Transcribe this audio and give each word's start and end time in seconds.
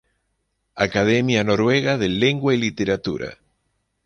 Academia 0.87 1.43
Noruega 1.43 1.99
de 1.99 2.09
Lengua 2.09 2.55
y 2.55 2.57
Literatura. 2.57 3.37